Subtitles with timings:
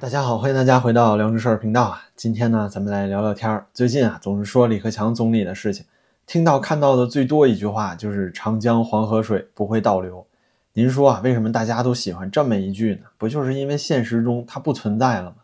[0.00, 2.00] 大家好，欢迎大家回到梁志事儿频道啊。
[2.14, 3.66] 今天呢，咱们来聊聊天儿。
[3.74, 5.84] 最近啊，总是说李克强总理的事情，
[6.24, 10.24] 听到看到的最多一句话就是长江黄河水不会倒流。
[10.72, 13.08] 您说啊，为什么大家都喜欢这么一句呢？
[13.18, 15.36] 不就是因为现实中它不存在了吗？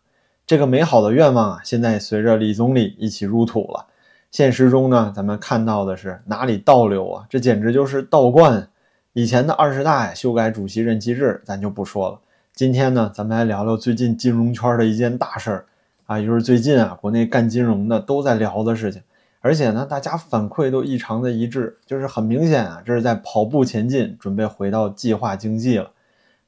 [0.47, 3.87] 这个美好的愿望啊，现在随着李总理一起入土了。
[4.31, 7.27] 现实中呢，咱们看到的是哪里倒流啊？
[7.29, 8.69] 这简直就是倒灌。
[9.15, 12.21] 以前的二十大呀，修改主席任期制，咱就不说了。
[12.55, 15.67] 今天呢，咱们来聊聊最近金融圈的一件大事儿
[16.07, 19.03] 啊，也就是最近啊，国内干金融的都在聊的事情。
[19.41, 25.91] 而且呢，大家反馈都异常的一致，就是很明显啊，这是在跑步前进，准备回到计划经济了。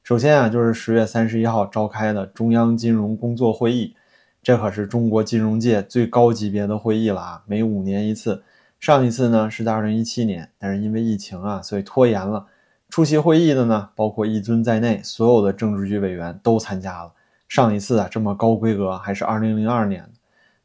[0.01, 3.93] 首先啊，就是十月三十一号召开的中央金融工作会议。
[4.41, 8.41] 这可是中国金融界最高级别的会议了啊，每五年一次。
[8.79, 12.45] 上一次呢是在二零一七年，但是因为疫情啊，所以拖延了。
[12.89, 17.11] 出席会议的呢，包括一尊在内，所有的政治局委员都参加了。
[17.47, 20.09] 上一次啊这么高规格还是二零零二年。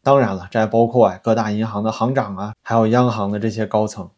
[0.03, 4.09] 当然了，这还包括啊各大银行的行长啊，还有央行的这些高层。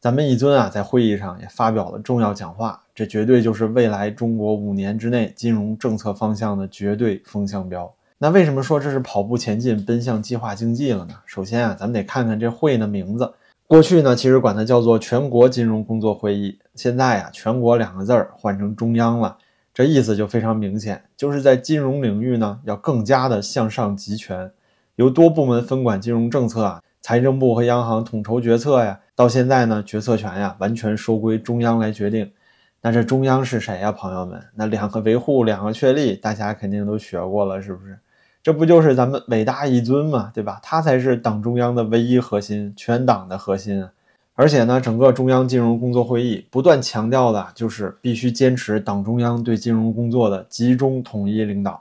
[0.00, 7.92] 咱们一尊啊在会议上也发表了重要讲话，这绝对就是未来中国五年之内金融政策方向的绝对风向标。
[8.18, 11.14] 那为什么说这是跑步前进，奔向计划经济了呢？
[11.24, 13.32] 首先啊，咱们得看看这会的名字。
[13.72, 16.58] 过去呢，其实管它叫做全国金融工作会议。
[16.74, 19.38] 现在呀，全国两个字儿换成中央了，
[19.72, 24.50] 这意思就非常明显，就是在金融领域呢，要更加的向上集权，
[24.96, 32.30] 由多部门分管金融政策啊，财政部和央行统筹决策呀，到现在呢，决策权呀完全收归中央来决定。
[32.82, 34.38] 那这中央是谁呀，朋友们？
[34.54, 37.98] 那两个维护，两个确立，大家肯定都学过了，是不是？
[38.42, 40.58] 这不就是咱们伟大一尊嘛，对吧？
[40.62, 43.86] 他才是党中央的唯一核心，全党的核心。
[44.34, 51.80] 而且呢，整个中央金融工作会议不断强调的就是必须坚持党中央对金融工作的集中统一领导。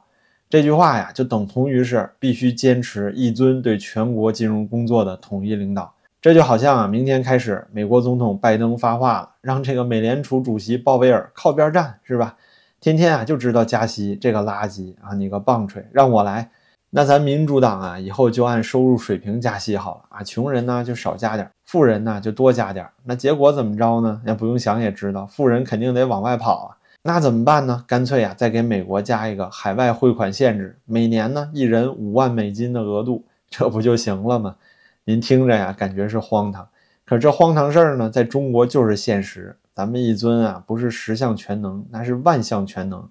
[0.50, 5.92] 这句话呀，就等同于是必须坚持一尊对全国金融工作的统一领导。
[6.22, 12.36] 这就好像啊，明天开始，美国总统拜登发话了，让这个美联储主席鲍威尔靠边站，是吧？
[12.82, 16.50] 天天啊就知道加息，这个垃圾啊，你个棒槌，让我来。
[16.90, 22.90] 那咱民主党啊，以后就按收入水平加息好了啊，穷人呢就少加点，富人呢就多加点。
[23.04, 24.20] 那结果怎么着呢？
[24.26, 26.78] 也不用想也知道，富人肯定得往外跑啊。
[27.04, 27.86] 那怎么办呢？
[27.88, 34.56] 干脆啊，再给美国加一个海外汇款限制，每年呢一人五万美金的额度，这不就行了吗？
[35.04, 36.68] 您听着呀，感觉是荒唐，
[37.06, 39.56] 可这荒唐事儿呢，在中国就是现实。
[39.74, 43.08] 咱们一尊啊，不是十项全能，那是万项全能。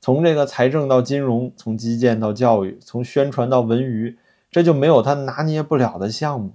[0.00, 4.16] 从这个财政到金融，从基建到教育，从宣传到文娱，
[4.50, 6.52] 这就没有他拿捏不了的项目。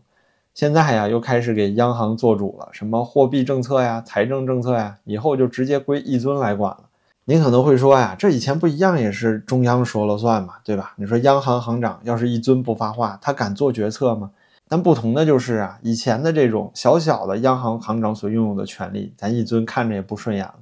[0.53, 6.85] 现在呀，又开始给央行做主了，什么货币政策呀、财政政策呀，以后就直接归一尊来管了。
[7.25, 10.93] 您可能会说呀，这以前不一样，也是中央说了算嘛，对吧？
[10.97, 14.31] 你说央行行长要是一尊不发话，他敢做决策吗？
[14.67, 20.55] 但不同的就是啊，以前的这种小小的央行行长所拥有的权利，咱一尊看着也不顺眼了。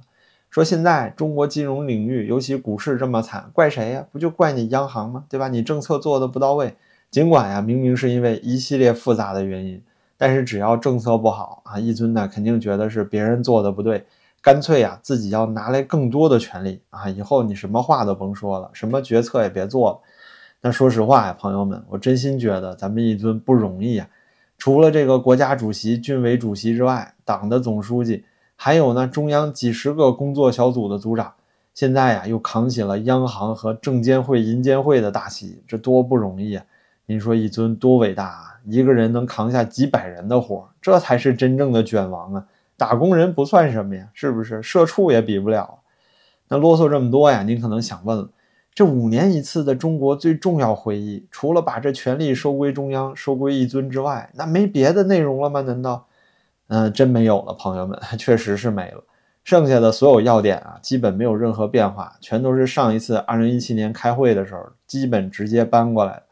[0.50, 4.04] 说现在中国金融领域，尤其股市这么惨，怪谁呀？
[4.12, 5.24] 不就怪你央行吗？
[5.28, 5.48] 对吧？
[5.48, 6.76] 你政策做的不到位。
[7.10, 9.82] 尽管呀，明明是因为一系列复杂的原因，
[10.16, 14.04] 但是只要政策不好啊，一尊呢肯定觉得是别人做的不对，
[14.42, 19.98] 干脆呀自己要拿来更多的权利啊，以后你什么话都甭说了，什么决策也别做了。
[20.66, 24.08] 那说实话呀，朋友们，我真心觉得咱们一尊不容易啊。
[24.56, 28.24] 除了这个国家主席、军委主席之外，党的总书记，
[28.56, 31.34] 还有呢，中央几十个工作小组的组长，
[31.74, 36.64] 现在呀又扛起了央行和证监会、银监会的大旗，这多不容易啊！
[37.04, 38.58] 您说一尊多伟大啊？
[38.64, 42.46] 一个人能扛下几百人的活，这才是真正的卷王啊！
[42.78, 44.62] 打工人不算什么呀，是不是？
[44.62, 45.80] 社畜也比不了。
[46.48, 48.30] 那啰嗦这么多呀，您可能想问了。
[48.74, 55.60] 这五年一次的中国最重要会议，除了把这权力收归中央、收归一尊之外，那没别的内容了吗？
[55.60, 56.06] 难道？
[56.66, 59.04] 嗯，真没有了，朋友们， 确实是没了。
[59.44, 66.22] 剩下的所有要点啊，基本没有任何变化，全都是上一次二零一七年开会的时候，基本直接搬过来的。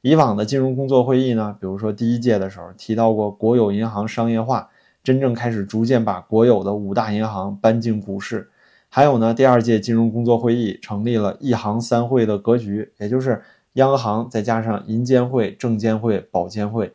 [0.00, 4.70] 以往的金融工作会议呢，比如说第一届的时候提到过国有银行商业化，
[5.04, 8.48] 真正开始逐渐把国有的五大银行搬进股市。
[8.92, 13.40] 还有呢，第二届金融工作会议成立了一行三会的格局，也就是
[13.74, 16.92] 央行再加上银监会、证监会、保监会。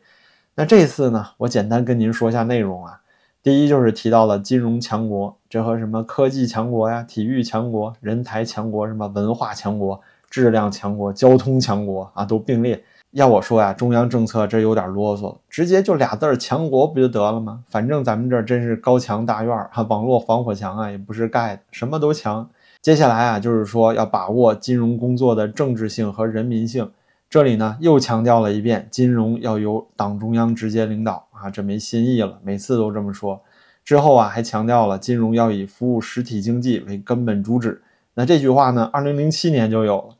[0.56, 3.00] 那这次呢，我简单跟您说一下内容啊。
[3.42, 9.98] 第一就是提到了金融强国，这和什么科技强国呀、体育强国、人才强国、什么文化强国、
[10.28, 12.84] 质量强国、交通强国啊都并列。
[13.16, 17.64] 要我说呀，中央政策这有点啰嗦了，直接就俩字儿“强国”不就得了吗？
[17.70, 22.46] 反正咱们这真是高墙大院儿，哈，网络防火墙啊也不是盖的，什么都强。
[22.82, 26.90] 接下来啊，就是说要把握金融工作的政治性和人民性。
[27.30, 33.40] 这里呢又强调了一遍，金融要由党中央直接领导啊，这没新意了，每次都这么说。
[33.82, 37.80] 之后啊，还强调了金融要以服务实体经济为根本主旨。
[38.12, 40.15] 那这句话呢，二零零七年就有了。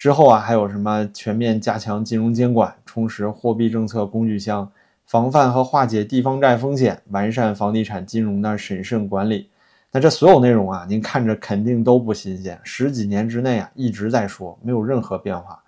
[0.00, 4.66] 之后啊，还有什么全面加强金融监管，充实货币政策工具箱，
[5.04, 9.50] 防范和化解地方债风险，完善房地产金融的审慎管理。
[9.92, 15.62] 那这所有内容啊，您看着肯定都不新鲜，十几年之内啊一直在说，没有任何变化。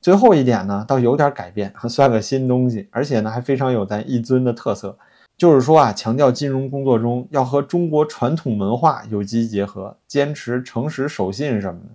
[0.00, 4.98] 最后一点呢，倒有点改变， 算个新东西，而且呢还非常有咱一尊的特色，
[5.38, 11.86] 就是说啊，强调金融工作中要和中国传统文化有机结合，坚持诚实守信什么的。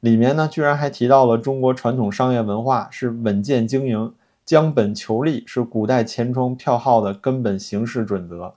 [0.00, 4.12] 里面呢居然还提到了中国传统商业文化是稳健经营、
[4.44, 8.54] 将本求利，是古代钱庄票号的根本行事准则。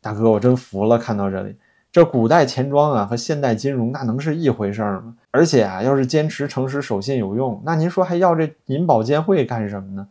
[0.00, 1.56] 大哥，我真服了，看到这里。
[1.90, 5.14] 这古代钱庄啊和现代金融那能是一回事儿吗？
[5.30, 10.06] 而且啊，要是坚持诚实守信有用，那您说还要这银保监会干什么呢？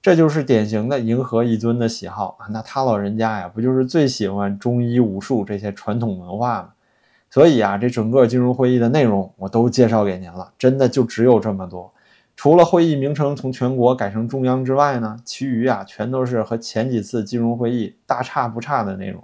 [0.00, 2.46] 这就是典型的迎合一尊的喜好啊。
[2.50, 6.68] 那他老人家呀，不就是最喜欢中医武术这些传统文化吗？
[7.30, 11.92] 所以啊，这整个金融会议的内容我都介绍给您了，真的就只有这么多。
[12.34, 19.22] 除了会议名称从全国改成中央之外呢，其余啊全都是和前几次金融会议大差不差的内容。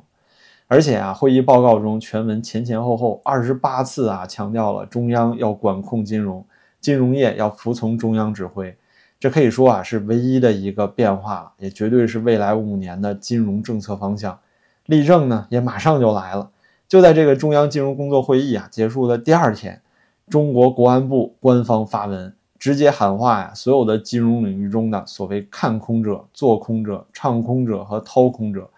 [0.66, 6.43] 而且啊，会议报告中全文前前后后二十八次啊，强调了中央要管控金融，
[6.81, 8.75] 金融业要服从中央指挥。
[9.20, 14.38] 这可以说啊，是唯一的一个变化了，也绝对是未来五年的金融政策方向。
[14.87, 16.50] 例证呢，也马上就来了。
[16.92, 19.80] 就在这个中央金融工作会议啊结束的第二天，
[20.28, 28.68] 中国国安部官方发文，直接喊话呀，所有的金融领域中的所谓看空者、做空者、唱空者和掏空者。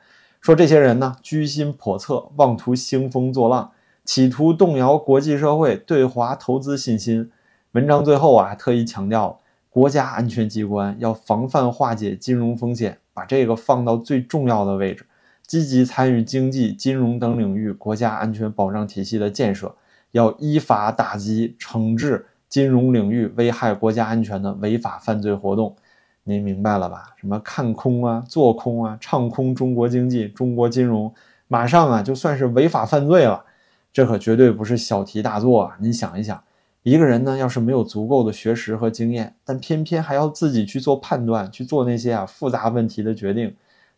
[0.40, 3.72] 说这些人呢，居心叵测，妄图兴风作浪，
[4.04, 7.32] 企图动摇国际社会对华投资信心。
[7.72, 15.04] 文章最后啊，特意强调，国家安全机关要防范化解金融风险，把这个放到最重要的位置，
[15.46, 19.74] 积极参与经济、金融等领域国家安全保障体系的建设，
[20.12, 25.76] 要依法打击、惩治金融领域危害国家安全的违法犯罪活动。
[26.24, 27.14] 您明白了吧？
[27.16, 31.12] 什么看空啊、做空啊、唱空中国经济、中国金融，
[31.48, 33.44] 马上啊就算是违法犯罪了。
[33.92, 35.76] 这可绝对不是小题大做啊！
[35.80, 36.42] 您想一想，
[36.82, 43.54] 一个人呢要是没有足够的学识和经验，但偏偏还要自己去做判断、去做那些啊复杂问题的决定，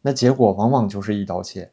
[0.06, 1.68] 那结果往往就是一刀切。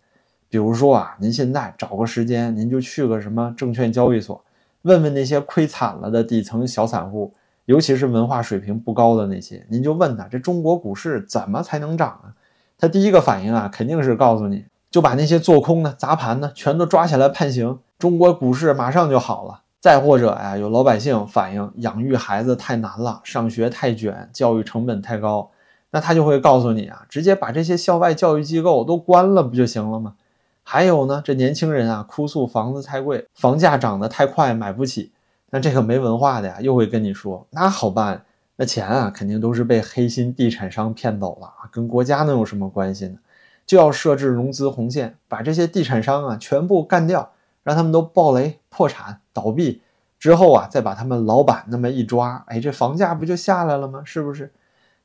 [0.50, 4.44] 比如说啊，您现在找个时间，您就去个什么证券交易所，
[4.82, 7.32] 问问那些亏惨了的底层小散户。
[7.66, 12.34] 尤其是文化水平不高的那些，您就问他这中国股市怎么才能涨啊？
[12.76, 19.62] 他第一个反应啊，肯定是告诉你，就把那些做空的、砸盘的全都抓起来判刑，中国股市马上就好了。
[19.80, 25.52] 再或者呀，有老百姓反映养育孩子太难了，上学太卷，教育成本太高，
[25.95, 30.16] 那他就会告诉你啊，直接把这些校外教育机构都关了不就行了吗？
[30.63, 35.12] 还有呢，这年轻人啊，哭诉房子太贵，房价涨得太快，买不起。
[35.51, 38.25] 那这个没文化的呀，又会跟你说，那好办，
[38.56, 43.19] 那钱啊，肯定都是被黑心地产商骗走了，跟国家能有什么关系呢？
[43.68, 49.84] 就要设置融资红线，把这些地产商啊全部干掉，让他们都暴雷、破产、倒闭，
[50.18, 54.01] 之后啊，再把他们老板那么一抓，哎，这房价不就下来了吗？
[54.03, 54.51] 是不是？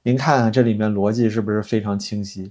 [0.09, 2.51] 您看啊，这里面逻辑是不是非常清晰？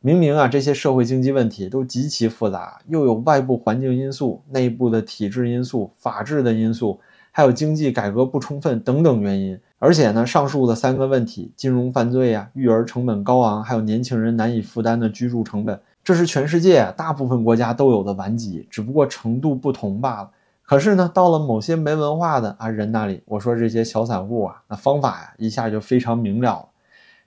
[0.00, 7.00] 明明啊，这些社会经济问题都极其复杂，又有外部环境因素、内部的体制因素、法治的因素。
[7.32, 20.30] 还有经济改革不充分等等原因，而且呢，上述的三个问题，金融犯罪呀、育儿成本高昂，还有年轻人难以负担的居住成本，这是全世界大部分国家都有的顽疾，只不过程度不同罢了。
[20.62, 26.67] 可是呢，到了某些没文化的啊人那里，我说这些小散户啊，那方法呀一下就非常明了了。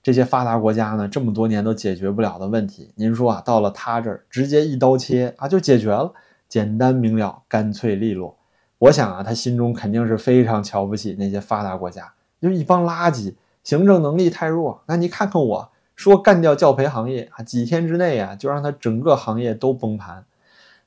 [0.03, 6.11] 这些发达国家呢，这么多年都解决不了的问题，您说啊，到了他这儿直接一刀切啊就解决了，
[6.49, 8.35] 简单明了，干脆利落。
[8.79, 14.81] 我想啊，他心中肯定是非常瞧不起那些发达国家，就一帮垃圾，行政能力太弱。
[14.87, 20.25] 那你看看我说干掉教培行业啊，几天之内啊就让他整个行业都崩盘。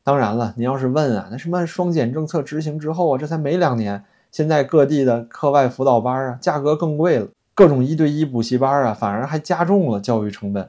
[0.02, 10.68] 当然了，您要是问啊，那什么双减政策执行之后啊，这才没两年，现在各地的课外辅导班啊价格更贵了，各种一对一补习班啊反而还加重了教育成本。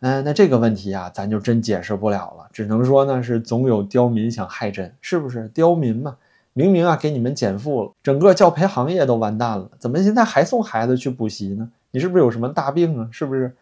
[0.00, 6.16] 嗯，那这个问题啊，咱就真解释不了了，只能说呢是总有刁民想害朕，是不是刁民嘛？
[6.52, 11.68] 明明啊，给你们减负了，整个教培行业都完蛋了，怎么现在还送孩子去补习呢？
[11.90, 13.08] 你是不是有什么大病啊？
[13.12, 13.54] 是不是？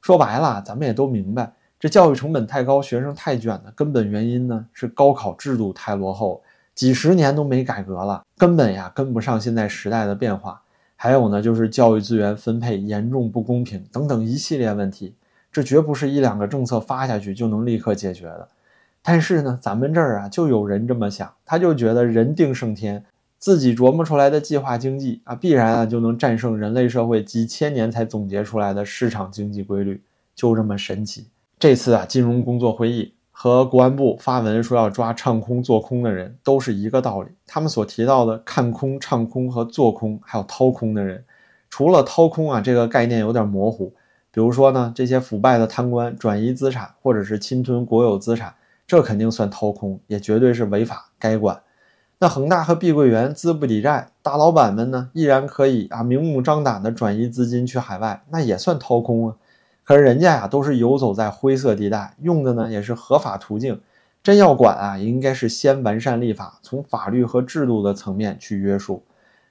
[0.00, 6.40] 说白了，咱们也都明白，这教育成本太高，学生太卷的根本原因呢，是高考制度太落后，
[6.74, 10.62] 几十年都没改革了，根本呀跟不上现在时代的变化。
[11.02, 15.14] 还有呢，就是教育资源分配严重不公平等等一系列问题，
[15.50, 18.46] 这绝不是一两个政策发下去就能立刻解决的。
[19.02, 23.02] 但是呢，咱们这儿啊就有人这么想，他就觉得人定胜天，
[23.38, 30.02] 自己琢磨出来的计划经济啊，必然啊就能战胜人类社会几千年才总结出来的市场经济规律，
[30.34, 31.28] 就这么神奇。
[31.58, 33.14] 这次啊，金融工作会议。
[33.42, 37.30] 和国安部发文说要抓唱空做空的人，都是一个道理。
[37.46, 41.24] 他们所提到的看空、唱空和做空，还有掏空的人，
[41.70, 43.94] 除了掏空啊这个概念有点模糊，
[44.30, 48.52] 比如说呢，这些腐败的贪官转移资产或者是侵吞国有资产，
[48.86, 51.62] 这肯定算掏空，也绝对是违法该管。
[52.18, 59.36] 那恒大和碧桂园资不抵债，大老板们呢依然可以啊明目张胆的转移资金去海外，那也算掏空啊。
[59.90, 63.80] 可是人家呀都是游走在灰色地带，用的呢也是合法途径。
[64.22, 69.02] 真要管啊，应该是先完善立法，从法律和制度的层面去约束。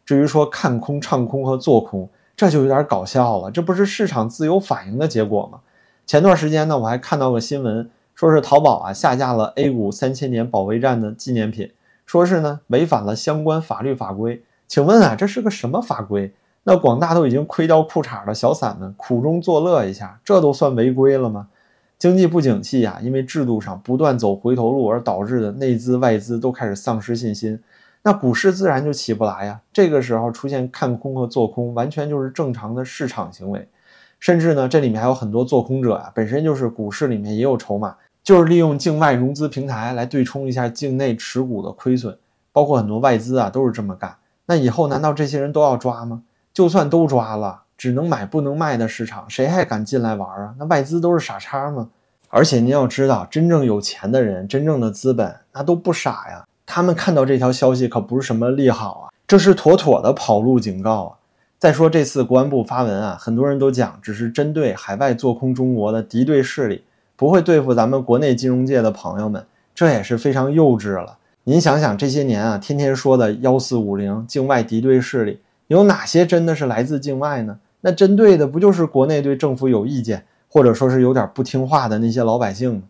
[0.05, 3.51] 至于说看空、唱空和做空，这就有点搞笑了。
[3.51, 5.59] 这不是市场自由反应的结果吗？
[6.05, 11.69] 前段时间呢，我还看到个新闻，说是淘宝啊下架了 A 股三千年保卫战的纪念品，
[12.05, 14.41] 说是呢违反了相关法律法规。
[14.69, 16.31] 请问啊，这是个什么法规？
[16.63, 21.47] 那广大都已经亏掉裤衩的小散们苦中作乐一下，这都算违规了吗？
[21.97, 27.59] 经济不景气呀，因为制度上不断走回头路而导致的内资外资都开始丧失信心，
[28.03, 29.59] 那股市自然就起不来呀。
[29.73, 33.67] 这个时候出现看空和做空，完全就是正常的市场行为。
[34.19, 42.17] 甚至呢，这里面还有很多做空者啊，本身就是股市里面也有筹码，就是利用境外融资平台来对冲一下境内持股的亏损，
[42.51, 44.15] 包括很多外资啊都是这么干。
[44.45, 46.23] 那以后难道这些人都要抓吗？
[46.59, 50.53] 就算都抓了，只能买不能卖的市场，谁还敢进来玩啊？
[50.59, 51.87] 那外资都是傻叉吗？
[52.27, 56.45] 而且您要知道，真正有钱的人，真正的资本，那都不傻呀。
[56.65, 61.15] 他们看到这条消息可不是什么利好啊，这是妥妥的跑路警告啊。
[61.57, 66.83] 再说这次国安部发文啊，很多人都讲只是针对海外做空中国的敌对势力，
[67.15, 71.19] 不会对付咱们国内金融界的朋友们，这也是非常幼稚了。
[71.45, 75.39] 您想想这些年啊，天天说的幺四五零境外敌对势力。
[75.69, 77.59] 有哪些真的是来自境外呢？
[77.81, 82.81] 那针对的不就是国内对政府有意见，或者说是有点不听话的那些老百姓吗？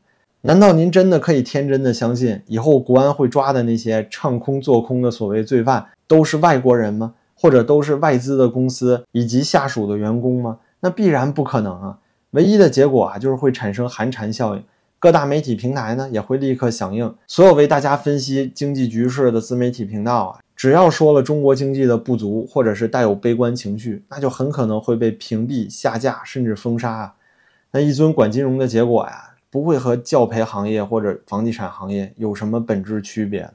[0.44, 7.14] 难道您真的可以天真的相信，以后国安会抓的那些唱空做空的所谓罪犯都是外国人吗？
[7.36, 10.60] 或者都是外资的公司以及下属的员工吗？
[10.80, 11.98] 那必然不可能啊！
[12.32, 14.64] 唯一的结果啊，就是会产生寒蝉效应，
[15.00, 20.40] 各大媒体平台呢也会立刻响应，所有为大家分析经济局势的自媒体频道啊。
[20.60, 27.16] 只要说了中国经济的不足，或者是带有悲观情绪，那就很可能会被屏蔽、下架，甚至封杀啊。
[27.72, 33.50] 那一尊管金融的结果呀，不会和教培行业或者房地产行业有什么本质区别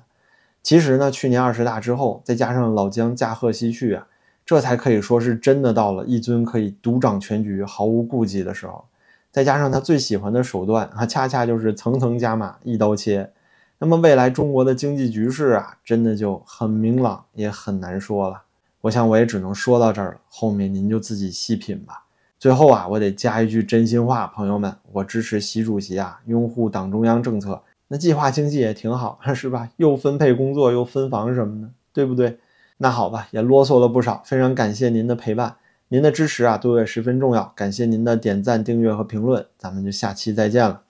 [0.62, 4.06] 其实呢，去年二十大之后，再加上老姜驾鹤西去啊，
[4.46, 8.82] 这才可以说是真的到了一尊可以独掌全局、毫无顾忌的时候。
[9.30, 13.30] 再加上他最喜欢的手段啊，恰恰就是层层加码、一刀切。
[13.78, 18.42] 那么未来中国的经济局势啊，真的就很明朗，也很难说了。
[18.82, 22.04] 我想我也只能说到这儿了，后面您就自己细品吧。
[22.38, 27.62] 最后啊，我得加一句真心话，朋友们，我支持习主席啊，拥护党中央政策。
[27.88, 29.68] 那计划经济也挺好， 是吧？
[29.76, 32.38] 又分配工作，又分房什么的，对不对？
[32.78, 35.56] 那好吧，也啰嗦了不少，非常感谢您的陪伴，
[35.88, 37.52] 您的支持啊，对我也十分重要。
[37.56, 40.83] 感谢您的点赞、订阅和评论，咱们就下期再见了。